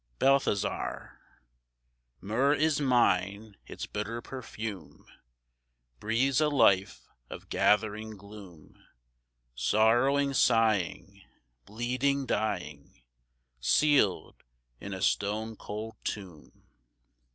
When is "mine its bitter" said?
2.81-4.19